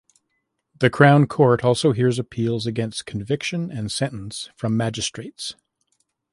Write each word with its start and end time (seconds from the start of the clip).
The 0.79 0.89
Crown 0.89 1.27
Court 1.27 1.63
also 1.63 1.91
hears 1.91 2.17
appeals 2.17 2.65
against 2.65 3.05
conviction 3.05 3.69
and 3.69 3.91
sentence 3.91 4.49
from 4.55 4.75
magistrates. 4.75 5.53